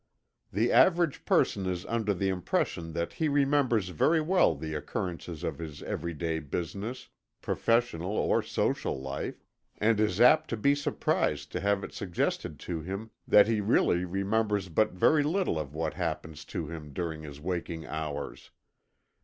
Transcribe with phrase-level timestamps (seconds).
[0.51, 5.59] The average person is under the impression that he remembers very well the occurrences of
[5.59, 9.43] his every day business, professional or social life,
[9.77, 14.03] and is apt to be surprised to have it suggested to him that he really
[14.03, 18.49] remembers but very little of what happens to him during his waking hours.